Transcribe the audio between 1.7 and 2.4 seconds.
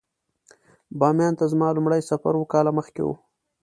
لومړی سفر